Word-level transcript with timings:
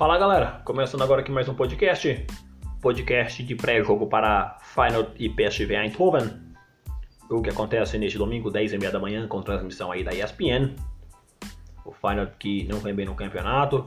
Fala 0.00 0.16
galera, 0.16 0.62
começando 0.64 1.02
agora 1.02 1.20
aqui 1.20 1.30
mais 1.30 1.46
um 1.46 1.54
podcast, 1.54 2.26
podcast 2.80 3.42
de 3.42 3.54
pré-jogo 3.54 4.06
para 4.06 4.56
Final 4.62 5.08
e 5.18 5.28
PSV 5.28 5.74
Eindhoven, 5.74 6.40
o 7.28 7.42
que 7.42 7.50
acontece 7.50 7.98
neste 7.98 8.16
domingo, 8.16 8.50
10 8.50 8.72
e 8.72 8.78
meia 8.78 8.90
da 8.90 8.98
manhã, 8.98 9.28
com 9.28 9.42
transmissão 9.42 9.92
aí 9.92 10.02
da 10.02 10.10
ESPN. 10.10 10.74
O 11.84 11.92
Final 11.92 12.28
que 12.38 12.64
não 12.64 12.78
vem 12.78 12.94
bem 12.94 13.04
no 13.04 13.14
campeonato, 13.14 13.86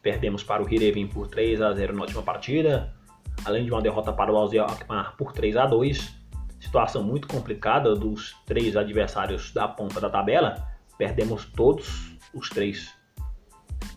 perdemos 0.00 0.42
para 0.42 0.62
o 0.62 0.66
Hirevin 0.66 1.08
por 1.08 1.26
3 1.26 1.60
a 1.60 1.74
0 1.74 1.94
na 1.94 2.00
última 2.00 2.22
partida, 2.22 2.94
além 3.44 3.66
de 3.66 3.70
uma 3.70 3.82
derrota 3.82 4.14
para 4.14 4.32
o 4.32 4.36
Alzia 4.38 4.64
Akmar 4.64 5.14
por 5.18 5.32
3 5.32 5.58
a 5.58 5.66
2 5.66 6.24
situação 6.58 7.02
muito 7.02 7.28
complicada 7.28 7.94
dos 7.94 8.34
três 8.46 8.78
adversários 8.78 9.52
da 9.52 9.68
ponta 9.68 10.00
da 10.00 10.08
tabela, 10.08 10.66
perdemos 10.96 11.44
todos 11.44 12.16
os 12.32 12.48
três 12.48 13.03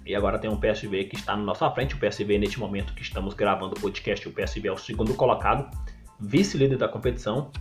e 0.07 0.15
agora 0.15 0.39
tem 0.39 0.49
um 0.49 0.57
PSV 0.57 1.03
que 1.03 1.17
está 1.17 1.35
na 1.35 1.43
nossa 1.43 1.69
frente. 1.71 1.93
O 1.93 1.99
PSV, 1.99 2.37
neste 2.37 2.59
momento 2.59 2.93
que 2.93 3.01
estamos 3.01 3.33
gravando 3.33 3.75
o 3.77 3.79
podcast, 3.79 4.25
o 4.27 4.31
PSV 4.31 4.69
é 4.69 4.71
o 4.71 4.77
segundo 4.77 5.13
colocado, 5.13 5.69
vice-líder 6.17 6.77
da 6.77 6.87
competição. 6.87 7.51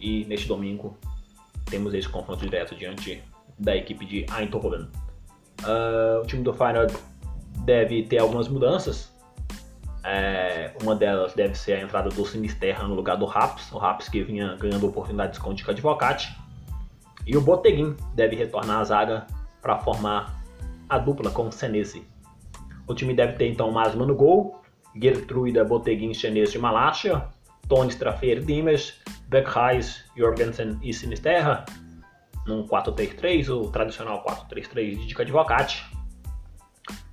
E 0.00 0.24
neste 0.24 0.48
domingo 0.48 0.98
temos 1.66 1.94
esse 1.94 2.08
confronto 2.08 2.44
direto 2.44 2.74
diante 2.74 3.22
da 3.56 3.76
equipe 3.76 4.04
de 4.04 4.26
Eindhoven. 4.36 4.88
Uh, 5.62 6.20
o 6.22 6.26
time 6.26 6.42
do 6.42 6.52
Feyenoord 6.52 6.92
deve 7.64 8.02
ter 8.02 8.18
algumas 8.18 8.48
mudanças. 8.48 9.14
É, 10.02 10.72
uma 10.82 10.94
delas 10.94 11.32
deve 11.34 11.54
ser 11.54 11.74
a 11.74 11.80
entrada 11.80 12.08
do 12.08 12.24
Sinisterra 12.26 12.86
no 12.86 12.94
lugar 12.94 13.16
do 13.16 13.24
Raps, 13.24 13.72
o 13.72 13.78
Raps 13.78 14.08
que 14.08 14.22
vinha 14.22 14.56
ganhando 14.56 14.86
oportunidades 14.86 15.38
com 15.38 15.50
o 15.50 15.54
Dica 15.54 15.70
Advocate. 15.70 16.36
E 17.24 17.36
o 17.36 17.40
Boteguin 17.40 17.96
deve 18.14 18.36
retornar 18.36 18.78
à 18.78 18.84
zaga 18.84 19.26
para 19.60 19.78
formar 19.78 20.35
a 20.88 20.98
dupla 20.98 21.30
com 21.30 21.50
Senesi. 21.50 22.06
O 22.86 22.94
time 22.94 23.14
deve 23.14 23.34
ter 23.34 23.48
então 23.48 23.70
Masma 23.70 24.06
no 24.06 24.14
gol, 24.14 24.62
Gertruida 24.94 25.64
Boteguin 25.64 26.14
Senesi 26.14 26.58
Malasia, 26.58 27.28
Tony 27.68 27.90
Straffer 27.90 28.44
Dimes, 28.44 29.00
Beckreis, 29.28 30.04
Jorgensen 30.16 30.78
e 30.82 30.92
Sinisterra, 30.92 31.64
num 32.46 32.66
4-3-3, 32.66 33.48
o 33.48 33.70
tradicional 33.70 34.24
4-3-3 34.24 34.98
de 34.98 35.06
Dica 35.06 35.22
Advocate. 35.22 35.84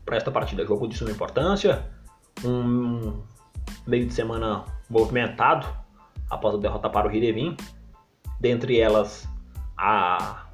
Para 0.06 0.18
esta 0.18 0.32
partida, 0.32 0.66
jogo 0.66 0.88
de 0.88 0.96
suma 0.96 1.12
importância, 1.12 1.90
um 2.46 3.24
meio 3.88 4.06
de 4.06 4.14
semana 4.14 4.66
movimentado 4.90 5.68
após 6.30 6.56
a 6.56 6.58
derrota 6.58 6.90
para 6.90 7.08
o 7.08 7.12
Hirevin. 7.12 7.58
Dentre 8.40 8.80
elas, 8.80 9.28
a 9.78 10.48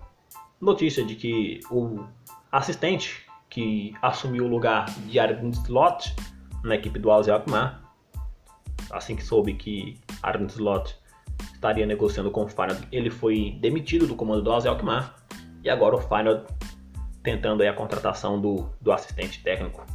notícia 0.61 1.04
de 1.04 1.16
que 1.16 1.59
o 1.70 2.06
assistente 2.52 3.25
que 3.50 3.94
assumiu 4.02 4.45
o 4.45 4.47
lugar 4.47 4.86
de 5.08 5.19
Arvind 5.19 5.55
Slot 5.55 6.16
na 6.64 6.75
equipe 6.75 7.00
do 7.00 7.09
Alze 7.09 7.31
Alkmaar. 7.31 7.81
Assim 8.92 9.16
que 9.16 9.23
soube 9.23 9.53
que 9.53 10.00
Arvind 10.22 10.50
Slot 10.52 10.95
estaria 11.53 11.86
negociando 11.86 12.31
com 12.31 12.44
o 12.44 12.47
Feyenoord, 12.47 12.88
ele 12.92 13.09
foi 13.09 13.58
demitido 13.59 14.08
do 14.08 14.16
comando 14.16 14.42
do 14.42 14.52
Alze 14.52 14.67
Alkmaar 14.67 15.16
e 15.64 15.70
agora 15.70 15.95
o 15.95 16.00
Feyenoord 16.00 16.45
tentando 17.23 17.64
a 17.64 17.73
contratação 17.73 18.39
do, 18.39 18.70
do 18.80 18.92
assistente 18.92 19.44
técnico 19.44 19.86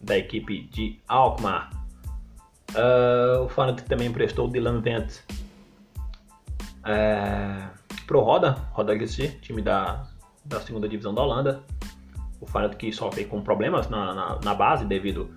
da 0.00 0.16
equipe 0.16 0.64
de 0.64 1.00
Alkmaar. 1.08 1.70
Uh, 2.70 3.44
o 3.44 3.48
Feyenoord 3.48 3.84
também 3.84 4.08
emprestou 4.08 4.48
Dylan 4.48 4.80
Vent 4.80 5.20
uh, 6.80 7.70
pro 8.06 8.20
Roda, 8.20 8.52
Roda 8.72 8.98
GC, 8.98 9.28
time 9.40 9.62
da, 9.62 10.06
da 10.44 10.60
segunda 10.60 10.88
divisão 10.88 11.14
da 11.14 11.22
Holanda 11.22 11.62
o 12.44 12.46
Feyenoord 12.46 12.76
que 12.76 12.92
sofre 12.92 13.24
com 13.24 13.42
problemas 13.42 13.88
na, 13.88 14.14
na, 14.14 14.38
na 14.42 14.54
base 14.54 14.84
devido 14.84 15.30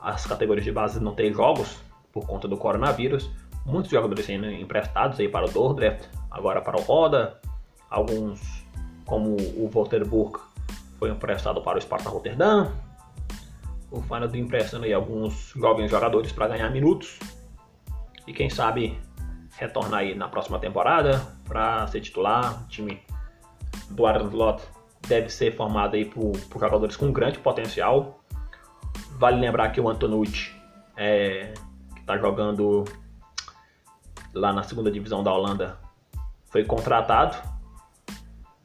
às 0.00 0.24
categorias 0.24 0.64
de 0.64 0.72
base 0.72 1.00
não 1.00 1.14
ter 1.14 1.32
jogos 1.32 1.78
por 2.12 2.26
conta 2.26 2.46
do 2.48 2.56
coronavírus. 2.56 3.30
Muitos 3.64 3.90
jogadores 3.90 4.24
sendo 4.24 4.48
emprestados 4.48 5.18
aí 5.18 5.28
para 5.28 5.44
o 5.44 5.50
Dordrecht, 5.50 6.08
agora 6.30 6.60
para 6.60 6.78
o 6.78 6.82
Roda. 6.82 7.40
Alguns, 7.90 8.64
como 9.04 9.36
o 9.56 9.68
Wolterburg, 9.72 10.38
foi 10.98 11.10
emprestado 11.10 11.60
para 11.60 11.78
o 11.78 11.80
Sparta 11.80 12.08
Rotterdam. 12.08 12.72
O 13.90 14.00
Feyenoord 14.00 14.38
emprestando 14.38 14.84
aí 14.84 14.92
alguns 14.92 15.52
jovens 15.56 15.90
jogadores 15.90 16.30
para 16.30 16.48
ganhar 16.48 16.70
minutos. 16.70 17.18
E 18.26 18.32
quem 18.32 18.48
sabe 18.48 18.98
retornar 19.56 20.00
aí 20.00 20.14
na 20.14 20.28
próxima 20.28 20.58
temporada 20.60 21.26
para 21.44 21.86
ser 21.88 22.00
titular. 22.00 22.66
Time 22.68 23.00
do 23.90 24.06
Arnold 24.06 24.30
Slot 24.30 24.75
deve 25.06 25.28
ser 25.28 25.54
formado 25.56 25.96
aí 25.96 26.04
por, 26.04 26.32
por 26.48 26.60
jogadores 26.60 26.96
com 26.96 27.12
grande 27.12 27.38
potencial. 27.38 28.20
Vale 29.18 29.40
lembrar 29.40 29.70
que 29.70 29.80
o 29.80 29.88
Antonucci, 29.88 30.54
é, 30.96 31.54
que 31.94 32.00
está 32.00 32.18
jogando 32.18 32.84
lá 34.34 34.52
na 34.52 34.62
segunda 34.62 34.90
divisão 34.90 35.22
da 35.22 35.32
Holanda, 35.32 35.78
foi 36.46 36.64
contratado 36.64 37.36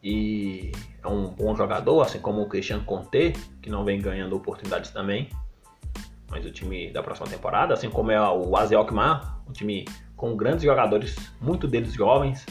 e 0.04 0.72
é 1.04 1.08
um 1.08 1.28
bom 1.30 1.56
jogador, 1.56 2.02
assim 2.02 2.20
como 2.20 2.42
o 2.42 2.48
Christian 2.48 2.84
Conte, 2.84 3.34
que 3.62 3.70
não 3.70 3.84
vem 3.84 4.00
ganhando 4.02 4.36
oportunidades 4.36 4.92
também. 4.92 5.30
Mas 6.30 6.46
o 6.46 6.52
time 6.52 6.92
da 6.92 7.04
próxima 7.04 7.28
temporada, 7.28 7.74
assim 7.74 7.90
como 7.90 8.12
é 8.12 8.20
o 8.20 8.56
Aze 8.56 8.76
um 8.76 9.52
time 9.52 9.86
com 10.16 10.36
grandes 10.36 10.64
jogadores, 10.64 11.16
muito 11.42 11.68
deles 11.68 11.94
jovens, 11.94 12.46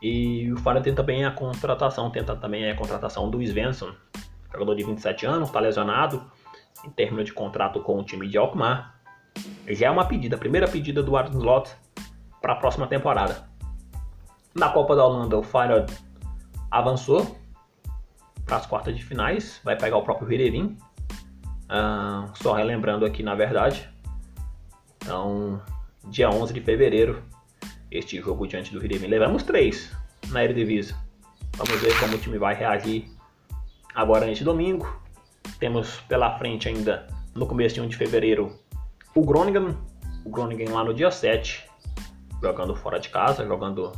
e 0.00 0.52
o 0.52 0.58
Fara 0.58 0.80
tenta 0.80 0.96
também 0.96 1.24
a 1.24 1.30
contratação, 1.30 2.10
tenta 2.10 2.36
também 2.36 2.70
a 2.70 2.76
contratação 2.76 3.30
do 3.30 3.42
Svensson, 3.42 3.92
jogador 4.52 4.74
de 4.74 4.84
27 4.84 5.26
anos, 5.26 5.48
está 5.48 5.60
lesionado, 5.60 6.30
em 6.84 6.90
término 6.90 7.24
de 7.24 7.32
contrato 7.32 7.80
com 7.80 7.98
o 7.98 8.04
time 8.04 8.28
de 8.28 8.36
Alkmaar. 8.36 8.94
Já 9.68 9.88
é 9.88 9.90
uma 9.90 10.04
pedida, 10.04 10.36
a 10.36 10.38
primeira 10.38 10.68
pedida 10.68 11.02
do 11.02 11.16
Arden 11.16 11.38
Slot 11.38 11.70
para 12.40 12.52
a 12.52 12.56
próxima 12.56 12.86
temporada. 12.86 13.48
Na 14.54 14.70
Copa 14.70 14.94
da 14.94 15.04
Holanda, 15.04 15.36
o 15.36 15.42
Feyenoord 15.42 15.92
avançou 16.70 17.36
para 18.44 18.56
as 18.56 18.66
quartas 18.66 18.96
de 18.96 19.04
finais, 19.04 19.60
vai 19.64 19.76
pegar 19.76 19.96
o 19.98 20.02
próprio 20.02 20.32
Hererin. 20.32 20.78
Ah, 21.68 22.28
só 22.34 22.52
relembrando 22.52 23.04
aqui, 23.04 23.22
na 23.22 23.34
verdade. 23.34 23.90
Então, 24.96 25.60
dia 26.04 26.30
11 26.30 26.54
de 26.54 26.60
fevereiro, 26.60 27.22
este 27.90 28.20
jogo 28.20 28.46
diante 28.46 28.72
do 28.72 28.82
Heerenveen. 28.82 29.10
Levamos 29.10 29.42
três 29.42 29.90
na 30.28 30.44
Eredivisie. 30.44 30.94
Vamos 31.56 31.80
ver 31.80 31.98
como 31.98 32.16
o 32.16 32.18
time 32.18 32.38
vai 32.38 32.54
reagir 32.54 33.10
agora 33.94 34.26
neste 34.26 34.44
domingo. 34.44 35.00
Temos 35.58 36.00
pela 36.02 36.36
frente 36.38 36.68
ainda, 36.68 37.06
no 37.34 37.46
começo 37.46 37.86
de 37.86 37.96
fevereiro, 37.96 38.58
o 39.14 39.22
Groningen. 39.22 39.76
O 40.24 40.30
Groningen 40.30 40.68
lá 40.68 40.84
no 40.84 40.92
dia 40.92 41.10
7, 41.10 41.64
jogando 42.42 42.74
fora 42.74 42.98
de 42.98 43.08
casa, 43.08 43.46
jogando 43.46 43.92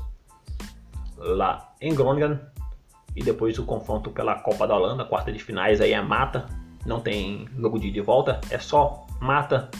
lá 1.16 1.74
em 1.80 1.94
Groningen. 1.94 2.38
E 3.16 3.22
depois 3.22 3.58
o 3.58 3.64
confronto 3.64 4.10
pela 4.10 4.36
Copa 4.36 4.66
da 4.66 4.76
Holanda, 4.76 5.04
quarta 5.04 5.32
de 5.32 5.42
finais, 5.42 5.80
aí 5.80 5.92
é 5.92 6.00
mata. 6.00 6.46
Não 6.86 7.00
tem 7.00 7.48
jogo 7.58 7.80
de 7.80 8.00
volta, 8.00 8.40
é 8.50 8.58
só 8.58 9.06
mata. 9.20 9.70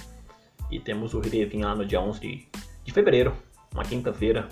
E 0.70 0.80
temos 0.80 1.14
o 1.14 1.22
Heerenveen 1.22 1.64
lá 1.64 1.74
no 1.74 1.86
dia 1.86 2.00
11 2.00 2.20
de, 2.20 2.48
de 2.84 2.92
fevereiro, 2.92 3.32
uma 3.72 3.84
quinta-feira. 3.84 4.48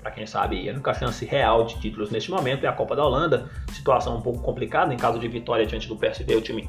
Para 0.00 0.10
quem 0.10 0.26
sabe, 0.26 0.68
a 0.68 0.72
única 0.72 0.94
chance 0.94 1.24
real 1.26 1.64
de 1.64 1.78
títulos 1.78 2.10
neste 2.10 2.30
momento 2.30 2.64
é 2.64 2.68
a 2.68 2.72
Copa 2.72 2.96
da 2.96 3.04
Holanda. 3.04 3.50
Situação 3.72 4.16
um 4.16 4.22
pouco 4.22 4.40
complicada. 4.40 4.94
Em 4.94 4.96
caso 4.96 5.18
de 5.18 5.28
vitória 5.28 5.66
diante 5.66 5.86
do 5.86 5.96
PSV, 5.96 6.34
o 6.36 6.40
time 6.40 6.68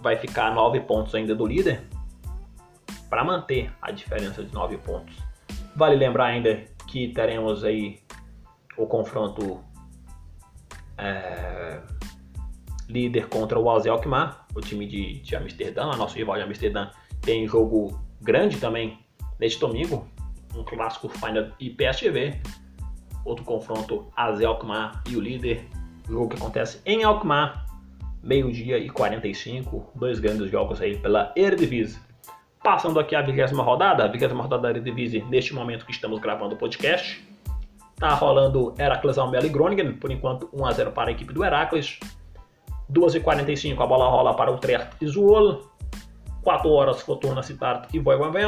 vai 0.00 0.16
ficar 0.16 0.48
a 0.48 0.54
9 0.54 0.80
pontos 0.80 1.14
ainda 1.14 1.34
do 1.34 1.46
líder 1.46 1.82
para 3.08 3.24
manter 3.24 3.72
a 3.80 3.90
diferença 3.90 4.44
de 4.44 4.52
9 4.52 4.76
pontos. 4.78 5.16
Vale 5.74 5.96
lembrar 5.96 6.26
ainda 6.26 6.62
que 6.86 7.08
teremos 7.08 7.64
aí 7.64 8.00
o 8.76 8.86
confronto 8.86 9.64
é, 10.98 11.80
líder 12.88 13.28
contra 13.28 13.58
o 13.58 13.68
Alze 13.68 13.88
Alkmaar, 13.88 14.46
o 14.54 14.60
time 14.60 14.86
de, 14.86 15.20
de 15.20 15.36
Amsterdã, 15.36 15.90
nosso 15.96 16.16
rival 16.16 16.36
de 16.36 16.42
Amsterdã 16.42 16.90
tem 17.20 17.46
jogo 17.46 18.00
grande 18.20 18.58
também 18.58 18.98
neste 19.38 19.60
domingo, 19.60 20.08
um 20.58 20.64
clássico 20.64 21.08
Final 21.08 21.48
e 21.58 21.70
PSV. 21.70 22.40
Outro 23.24 23.44
confronto 23.44 24.06
AZ 24.16 24.42
Alkmaar 24.42 25.02
e 25.08 25.16
o 25.16 25.20
líder. 25.20 25.66
Jogo 26.08 26.28
que 26.30 26.36
acontece 26.36 26.80
em 26.86 27.04
Alkmaar, 27.04 27.66
meio-dia 28.22 28.78
e 28.78 28.88
45. 28.88 29.92
Dois 29.94 30.18
grandes 30.18 30.50
jogos 30.50 30.80
aí 30.80 30.96
pela 30.96 31.32
Eredivisie. 31.36 32.00
Passando 32.62 32.98
aqui 32.98 33.14
a 33.14 33.22
vigésima 33.22 33.62
rodada, 33.62 34.04
a 34.04 34.08
vigésima 34.08 34.42
rodada 34.42 34.62
da 34.62 34.70
Eredivisie, 34.70 35.22
neste 35.28 35.54
momento 35.54 35.86
que 35.86 35.92
estamos 35.92 36.18
gravando 36.20 36.54
o 36.54 36.58
podcast. 36.58 37.26
Tá 37.96 38.14
rolando 38.14 38.74
Heracles 38.78 39.18
Almelo 39.18 39.46
e 39.46 39.48
Groningen, 39.48 39.92
por 39.94 40.10
enquanto 40.10 40.48
1x0 40.48 40.92
para 40.92 41.10
a 41.10 41.12
equipe 41.12 41.32
do 41.32 41.44
Heracles. 41.44 41.98
2h45 42.90 43.82
a 43.82 43.86
bola 43.86 44.08
rola 44.08 44.34
para 44.34 44.50
o 44.50 44.56
Trert 44.56 44.94
e 45.00 45.06
Zuol. 45.06 45.68
4 46.42 46.70
horas 46.70 47.02
Fortuna 47.02 47.42
Citar 47.42 47.86
e 47.92 47.98
Voivoda 47.98 48.38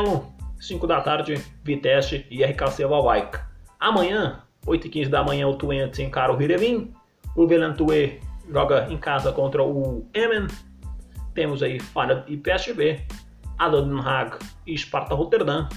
5 0.61 0.87
da 0.87 1.01
tarde, 1.01 1.43
Vitesse 1.65 2.27
e 2.31 2.45
RKC 2.45 2.85
Valvaik. 2.87 3.39
Amanhã, 3.79 4.43
8h15 4.67 5.09
da 5.09 5.25
manhã, 5.25 5.49
o 5.49 5.57
Twente 5.57 6.03
encara 6.03 6.33
o 6.33 6.41
Hirevin. 6.41 6.93
O 7.35 7.47
Velantue 7.47 8.21
joga 8.49 8.87
em 8.91 8.99
casa 8.99 9.33
contra 9.33 9.63
o 9.63 10.07
Emen. 10.13 10.47
temos 11.35 11.63
aí 11.63 11.81
Feyenoord 11.81 12.25
e 12.31 12.37
PSV, 12.37 13.07
Den 13.71 14.01
Haag 14.01 14.39
e 14.67 14.77
Sparta 14.77 15.15
Rotterdam, 15.15 15.69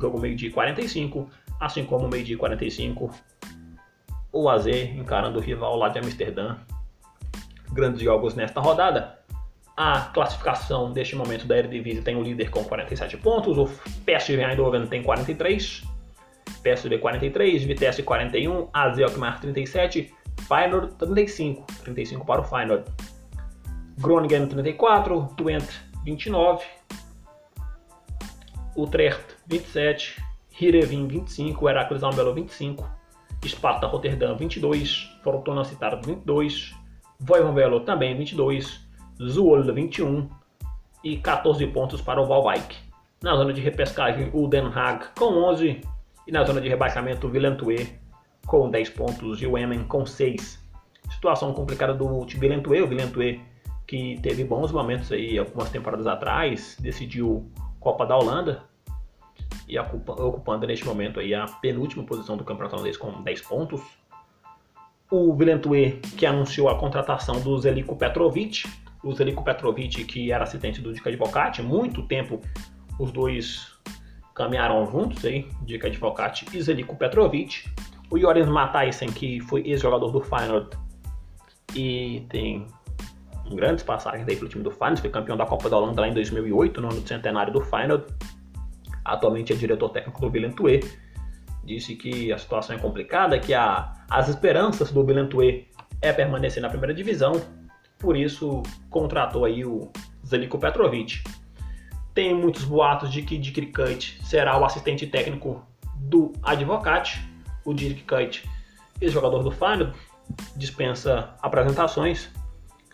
jogo 0.00 0.18
meio-dia 0.18 0.50
45, 0.50 1.28
assim 1.58 1.84
como 1.84 2.08
meio-dia 2.08 2.38
45, 2.38 3.10
o 4.32 4.48
AZ 4.48 4.66
encarando 4.66 5.38
o 5.38 5.42
rival 5.42 5.76
lá 5.76 5.88
de 5.88 5.98
Amsterdã. 5.98 6.56
Grandes 7.72 8.02
jogos 8.02 8.34
nesta 8.34 8.60
rodada. 8.60 9.19
A 9.82 10.10
classificação 10.12 10.92
deste 10.92 11.16
momento 11.16 11.46
da 11.46 11.56
Eredivisie 11.56 12.02
tem 12.02 12.14
o 12.14 12.22
líder 12.22 12.50
com 12.50 12.62
47 12.62 13.16
pontos, 13.16 13.56
o 13.56 13.64
PSV 14.04 14.42
Eindhoven 14.42 14.86
tem 14.86 15.02
43, 15.02 15.82
PSV 16.62 16.98
43, 16.98 17.64
Vitesse 17.64 18.02
41, 18.02 18.68
AZ 18.74 18.98
Alkmaar 18.98 19.40
37, 19.40 20.12
Feyenoord 20.46 20.94
35, 20.96 21.66
35 21.82 22.26
para 22.26 22.42
o 22.42 22.44
Feyenoord. 22.44 22.92
Groningen 23.98 24.48
34, 24.48 25.28
Twente 25.34 25.80
29, 26.04 26.62
Utrecht 28.76 29.34
27, 29.46 30.22
Heerenveen 30.60 31.08
25, 31.08 31.66
Heracles 31.70 32.02
Almelo 32.02 32.34
25, 32.34 32.86
Sparta 33.46 33.86
Rotterdam 33.86 34.36
22, 34.36 35.10
Fortuna 35.24 35.64
Citar 35.64 35.98
22, 36.04 36.74
Voivodelo 37.18 37.80
também 37.80 38.14
22, 38.14 38.89
Zwolle 39.28 39.70
21 39.70 40.28
e 41.04 41.18
14 41.18 41.66
pontos 41.66 42.00
para 42.00 42.20
o 42.20 42.26
Valwijk. 42.26 42.76
Na 43.22 43.36
zona 43.36 43.52
de 43.52 43.60
repescagem, 43.60 44.30
o 44.32 44.48
Den 44.48 44.66
Haag 44.66 45.08
com 45.18 45.26
11 45.26 45.80
e 46.26 46.32
na 46.32 46.44
zona 46.44 46.60
de 46.60 46.68
rebaixamento, 46.68 47.26
o 47.26 47.30
Villantue 47.30 47.88
com 48.46 48.70
10 48.70 48.90
pontos 48.90 49.42
e 49.42 49.46
o 49.46 49.58
Emmen 49.58 49.84
com 49.84 50.06
6. 50.06 50.58
Situação 51.10 51.52
complicada 51.52 51.92
do 51.92 52.24
Villantue, 52.24 52.82
o 52.82 52.86
Villantue 52.86 53.42
que 53.86 54.18
teve 54.22 54.44
bons 54.44 54.72
momentos 54.72 55.10
aí 55.12 55.36
algumas 55.36 55.68
temporadas 55.68 56.06
atrás, 56.06 56.76
decidiu 56.80 57.50
Copa 57.80 58.06
da 58.06 58.16
Holanda 58.16 58.62
e 59.68 59.78
ocupando 59.78 60.66
neste 60.66 60.86
momento 60.86 61.20
aí 61.20 61.34
a 61.34 61.44
penúltima 61.46 62.04
posição 62.04 62.36
do 62.36 62.44
campeonato 62.44 62.76
holandês 62.76 62.96
com 62.96 63.22
10 63.22 63.42
pontos. 63.42 63.82
O 65.10 65.34
Villantue 65.34 66.00
que 66.16 66.24
anunciou 66.24 66.68
a 66.68 66.78
contratação 66.78 67.40
do 67.40 67.58
Zeliko 67.58 67.96
Petrovic, 67.96 68.62
o 69.02 69.12
Zeliko 69.14 69.42
Petrovic 69.42 70.04
que 70.04 70.32
era 70.32 70.44
assistente 70.44 70.80
do 70.80 70.92
Dica 70.92 71.08
Advocati, 71.08 71.62
muito 71.62 72.02
tempo 72.06 72.40
os 72.98 73.10
dois 73.10 73.72
caminharam 74.34 74.86
juntos 74.90 75.24
aí, 75.24 75.48
Dica 75.62 75.86
Advocati 75.86 76.46
e 76.52 76.62
Zeliko 76.62 76.96
Petrovic. 76.96 77.64
O 78.10 78.18
Joris 78.18 78.48
Mataisen 78.48 79.10
que 79.10 79.40
foi 79.40 79.62
ex-jogador 79.62 80.10
do 80.10 80.20
Feyenoord 80.20 80.76
e 81.74 82.26
tem 82.28 82.66
grandes 83.54 83.84
passagens 83.84 84.26
aí 84.28 84.36
pelo 84.36 84.48
time 84.48 84.62
do 84.62 84.70
Feyenoord, 84.70 85.00
foi 85.00 85.10
campeão 85.10 85.36
da 85.36 85.46
Copa 85.46 85.68
da 85.68 85.76
Holanda 85.76 86.00
lá 86.00 86.08
em 86.08 86.14
2008, 86.14 86.80
no 86.80 86.90
ano 86.90 87.00
do 87.00 87.08
centenário 87.08 87.52
do 87.52 87.60
Feyenoord. 87.60 88.06
Atualmente 89.04 89.52
é 89.52 89.56
diretor 89.56 89.88
técnico 89.90 90.20
do 90.20 90.30
Villentue. 90.30 90.80
Disse 91.64 91.94
que 91.94 92.32
a 92.32 92.38
situação 92.38 92.76
é 92.76 92.78
complicada, 92.78 93.38
que 93.38 93.54
a, 93.54 93.92
as 94.10 94.28
esperanças 94.28 94.92
do 94.92 95.04
Villentue 95.04 95.68
é 96.02 96.12
permanecer 96.12 96.62
na 96.62 96.68
primeira 96.68 96.94
divisão, 96.94 97.32
por 98.00 98.16
isso 98.16 98.62
contratou 98.88 99.44
aí 99.44 99.64
o 99.64 99.90
Zeliko 100.26 100.58
Petrovic. 100.58 101.22
Tem 102.14 102.34
muitos 102.34 102.64
boatos 102.64 103.12
de 103.12 103.22
que 103.22 103.38
Dick 103.38 103.66
Kuyt 103.66 104.18
será 104.24 104.58
o 104.58 104.64
assistente 104.64 105.06
técnico 105.06 105.62
do 105.96 106.32
Advocate. 106.42 107.20
O 107.64 107.72
Dick 107.74 108.02
Kuyt, 108.02 108.48
ex-jogador 109.00 109.42
do 109.42 109.50
Feyenoord, 109.50 109.94
dispensa 110.56 111.34
apresentações, 111.42 112.30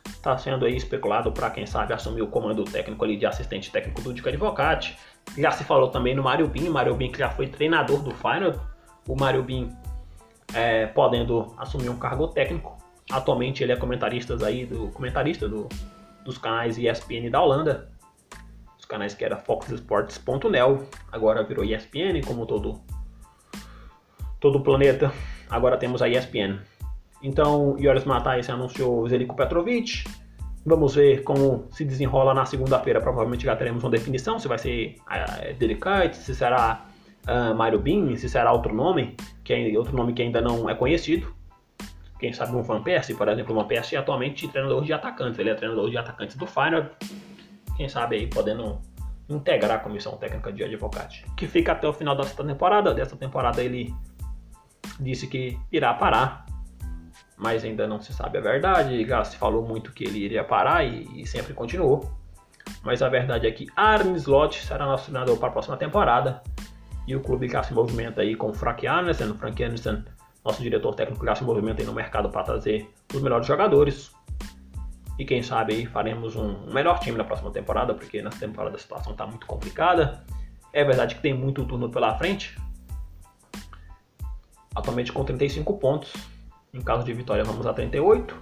está 0.05 0.37
sendo 0.37 0.65
aí 0.65 0.77
especulado 0.77 1.31
para 1.31 1.51
quem 1.51 1.65
sabe 1.67 1.95
assumir 1.95 2.23
o 2.23 2.27
comando 2.27 2.65
técnico 2.65 3.05
ali 3.05 3.17
de 3.17 3.27
assistente 3.27 3.71
técnico 3.71 4.03
do 4.03 4.13
Dica 4.13 4.29
Advocate. 4.29 4.99
Já 5.39 5.53
se 5.53 5.65
falou 5.65 5.89
também 5.89 6.15
no 6.15 6.23
Mário 6.23 6.49
Bin, 6.49 6.69
Mário 6.69 6.95
Bin 6.95 7.11
que 7.11 7.19
já 7.19 7.31
foi 7.31 7.47
treinador 7.47 8.03
do 8.03 8.13
Final, 8.13 8.55
o 9.09 9.15
Mário 9.19 9.43
Bin 9.43 9.71
é, 10.53 10.87
podendo 10.87 11.55
assumir 11.57 11.89
um 11.89 11.97
cargo 11.97 12.29
técnico. 12.29 12.77
Atualmente 13.11 13.63
ele 13.63 13.73
é 13.73 13.77
comentarista 13.77 14.37
aí 14.45 14.67
do 14.67 14.89
comentarista 14.89 15.49
do, 15.49 15.69
dos 16.25 16.39
canais 16.39 16.77
ESPN 16.77 17.31
da 17.31 17.41
Holanda, 17.41 17.91
os 18.79 18.85
canais 18.85 19.15
que 19.15 19.25
era 19.25 19.37
foxsports.nel, 19.37 20.89
agora 21.11 21.43
virou 21.45 21.65
ESPN 21.65 22.21
como 22.27 22.47
todo 22.47 22.81
todo 24.41 24.59
o 24.59 24.61
planeta. 24.61 25.13
Agora 25.49 25.77
temos 25.77 26.03
a 26.03 26.09
ESPN. 26.09 26.61
Então, 27.23 27.77
Joris 27.79 28.05
Matais 28.05 28.49
anunciou 28.51 29.09
Zeliko 29.09 29.35
Petrovic. 29.35 30.05
Vamos 30.65 30.95
ver 30.97 31.23
como 31.23 31.67
se 31.71 31.85
desenrola 31.85 32.35
na 32.35 32.45
segunda-feira. 32.45 33.01
Provavelmente 33.01 33.45
já 33.45 33.57
teremos 33.57 33.83
uma 33.85 33.91
definição 33.91 34.39
se 34.39 34.49
vai 34.49 34.59
ser 34.59 34.97
uh, 35.03 35.55
Delicate, 35.55 36.17
se 36.17 36.35
será 36.35 36.87
uh, 37.27 37.55
Mario 37.55 37.79
Bin, 37.79 38.17
se 38.17 38.29
será 38.29 38.53
outro 38.53 38.75
nome, 38.75 39.17
que 39.45 39.53
é 39.53 39.79
outro 39.79 39.97
nome 39.97 40.13
que 40.13 40.23
ainda 40.23 40.41
não 40.41 40.69
é 40.69 40.75
conhecido. 40.75 41.36
Quem 42.19 42.33
sabe 42.33 42.57
um 42.57 42.63
Van 42.63 42.83
Persie, 42.83 43.15
por 43.15 43.29
exemplo, 43.29 43.55
o 43.55 43.59
Van 43.59 43.67
Persie 43.67 43.97
é 43.97 44.01
atualmente 44.01 44.49
treinador 44.49 44.85
de 44.85 44.93
atacantes. 44.93 45.39
Ele 45.39 45.51
é 45.51 45.55
treinador 45.55 45.91
de 45.91 45.99
atacantes 45.99 46.37
do 46.37 46.47
Final. 46.47 46.87
Quem 47.77 47.89
sabe 47.89 48.17
aí 48.17 48.27
podendo 48.27 48.81
integrar 49.29 49.73
a 49.73 49.79
comissão 49.81 50.17
técnica 50.17 50.53
de 50.53 50.65
advogado, 50.65 51.13
que 51.37 51.47
fica 51.47 51.73
até 51.73 51.87
o 51.87 51.93
final 51.93 52.17
desta 52.17 52.45
temporada. 52.45 52.95
Dessa 52.95 53.17
temporada 53.17 53.63
ele 53.63 53.93
disse 55.01 55.27
que 55.27 55.59
irá 55.71 55.93
parar 55.93 56.47
mas 57.37 57.65
ainda 57.65 57.87
não 57.87 58.01
se 58.01 58.13
sabe 58.13 58.39
a 58.39 58.41
verdade. 58.41 59.07
Se 59.27 59.37
falou 59.37 59.67
muito 59.67 59.93
que 59.93 60.05
ele 60.05 60.19
iria 60.19 60.43
parar 60.43 60.85
e, 60.85 61.23
e 61.23 61.27
sempre 61.27 61.53
continuou. 61.53 62.11
Mas 62.83 63.03
a 63.03 63.09
verdade 63.09 63.47
é 63.47 63.51
que 63.51 63.67
Arne 63.77 64.17
Slot 64.17 64.65
será 64.65 64.87
nosso 64.87 65.11
treinador 65.11 65.37
para 65.39 65.49
a 65.49 65.53
próxima 65.53 65.77
temporada. 65.77 66.43
E 67.07 67.15
o 67.15 67.21
clube 67.21 67.49
já 67.49 67.63
se 67.63 67.73
movimenta 67.73 68.23
aí 68.23 68.35
com 68.35 68.51
o 68.51 68.55
Frank 68.55 68.87
Anderson. 68.87 69.31
O 69.31 69.35
Frank 69.35 69.63
Anderson, 69.63 70.03
nosso 70.47 70.63
diretor 70.63 70.95
técnico, 70.95 71.25
já 71.25 71.35
se 71.35 71.45
movimenta 71.45 71.83
no 71.85 71.93
mercado 71.93 72.31
para 72.31 72.43
trazer 72.43 72.91
os 73.15 73.23
melhores 73.23 73.47
jogadores. 73.47 74.13
E 75.19 75.25
quem 75.25 75.43
sabe 75.43 75.75
aí 75.75 75.87
faremos 75.87 76.37
um, 76.37 76.73
melhor 76.73 76.99
time 77.01 77.17
na 77.17 77.25
próxima 77.25 77.51
temporada, 77.51 77.95
porque 77.95 78.23
nessa 78.23 78.39
temporada 78.39 78.77
a 78.77 78.79
situação 78.79 79.13
está 79.13 79.27
muito 79.27 79.47
complicada. 79.47 80.25
É 80.73 80.85
verdade 80.85 81.15
que 81.15 81.23
tem 81.23 81.35
muito 81.35 81.65
turno 81.65 81.91
pela 81.91 82.17
frente. 82.17 82.57
Atualmente 84.75 85.13
com 85.13 85.25
35 85.25 85.79
pontos 85.79 86.13
em 86.77 86.83
caso 86.83 87.05
de 87.05 87.13
vitória, 87.13 87.43
vamos 87.43 87.67
a 87.67 87.73
38. 87.73 88.37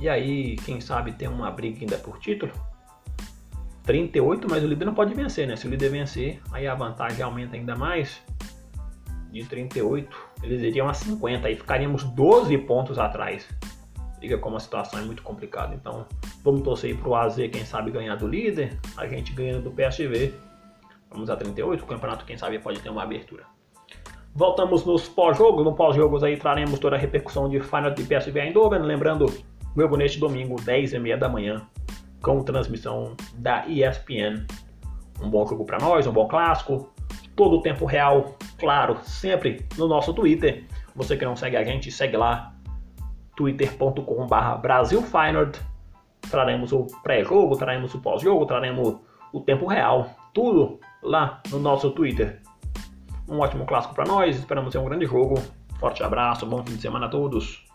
E 0.00 0.08
aí, 0.08 0.56
quem 0.56 0.80
sabe 0.80 1.12
tem 1.12 1.28
uma 1.28 1.50
briga 1.50 1.80
ainda 1.80 1.98
por 1.98 2.18
título. 2.18 2.52
38, 3.82 4.46
mas 4.48 4.62
o 4.62 4.66
líder 4.66 4.84
não 4.84 4.94
pode 4.94 5.14
vencer, 5.14 5.46
né? 5.46 5.56
Se 5.56 5.66
o 5.66 5.70
líder 5.70 5.90
vencer, 5.90 6.40
aí 6.52 6.66
a 6.66 6.74
vantagem 6.74 7.22
aumenta 7.22 7.56
ainda 7.56 7.76
mais. 7.76 8.22
De 9.30 9.44
38, 9.44 10.27
eles 10.42 10.62
iriam 10.62 10.88
a 10.88 10.94
50, 10.94 11.46
aí 11.46 11.56
ficaríamos 11.56 12.04
12 12.04 12.56
pontos 12.58 12.98
atrás. 12.98 13.48
Liga 14.20 14.38
como 14.38 14.56
a 14.56 14.60
situação 14.60 14.98
é 14.98 15.02
muito 15.02 15.22
complicada. 15.22 15.74
Então, 15.74 16.06
vamos 16.42 16.62
torcer 16.62 16.96
para 16.96 17.08
o 17.08 17.14
AZ, 17.14 17.36
quem 17.36 17.64
sabe 17.64 17.90
ganhar 17.90 18.16
do 18.16 18.26
líder, 18.26 18.78
a 18.96 19.06
gente 19.06 19.32
ganhando 19.32 19.62
do 19.62 19.70
PSV. 19.70 20.34
Vamos 21.10 21.30
a 21.30 21.36
38, 21.36 21.82
o 21.82 21.86
campeonato, 21.86 22.24
quem 22.24 22.36
sabe, 22.36 22.58
pode 22.58 22.80
ter 22.80 22.90
uma 22.90 23.02
abertura. 23.02 23.44
Voltamos 24.34 24.84
nos 24.84 25.08
pós-jogos. 25.08 25.64
No 25.64 25.74
pós-jogos 25.74 26.22
aí 26.22 26.36
traremos 26.36 26.78
toda 26.78 26.96
a 26.96 26.98
repercussão 26.98 27.48
de 27.48 27.60
Final 27.60 27.90
de 27.90 28.04
PSV 28.04 28.38
Eindhoven. 28.38 28.82
Lembrando, 28.82 29.26
meu 29.74 29.88
neste 29.96 30.18
domingo, 30.18 30.56
10h30 30.56 31.16
da 31.16 31.28
manhã, 31.28 31.66
com 32.22 32.42
transmissão 32.42 33.16
da 33.34 33.66
ESPN. 33.66 34.46
Um 35.20 35.28
bom 35.28 35.46
jogo 35.46 35.64
para 35.64 35.78
nós, 35.78 36.06
um 36.06 36.12
bom 36.12 36.28
clássico. 36.28 36.92
Todo 37.38 37.58
o 37.58 37.62
tempo 37.62 37.86
real, 37.86 38.34
claro, 38.58 38.98
sempre 39.04 39.64
no 39.78 39.86
nosso 39.86 40.12
Twitter. 40.12 40.64
Você 40.96 41.16
que 41.16 41.24
não 41.24 41.36
segue 41.36 41.56
a 41.56 41.62
gente, 41.62 41.88
segue 41.88 42.16
lá, 42.16 42.52
twitter.com.br 43.36 44.60
BrasilFinard. 44.60 45.56
Traremos 46.28 46.72
o 46.72 46.88
pré-jogo, 47.04 47.56
traremos 47.56 47.94
o 47.94 48.00
pós-jogo, 48.00 48.44
traremos 48.44 48.96
o 49.32 49.40
tempo 49.40 49.66
real. 49.66 50.10
Tudo 50.34 50.80
lá 51.00 51.40
no 51.48 51.60
nosso 51.60 51.92
Twitter. 51.92 52.42
Um 53.28 53.38
ótimo 53.38 53.64
clássico 53.64 53.94
para 53.94 54.04
nós, 54.04 54.36
esperamos 54.36 54.72
ter 54.72 54.78
um 54.78 54.84
grande 54.84 55.06
jogo. 55.06 55.40
Forte 55.78 56.02
abraço, 56.02 56.44
bom 56.44 56.64
fim 56.64 56.74
de 56.74 56.82
semana 56.82 57.06
a 57.06 57.08
todos. 57.08 57.67